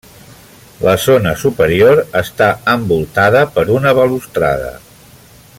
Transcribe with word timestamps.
La 0.85 0.93
zona 1.03 1.33
superior 1.41 2.01
està 2.23 2.49
envoltada 2.75 3.47
per 3.59 3.69
una 3.79 3.97
balustrada. 4.03 4.77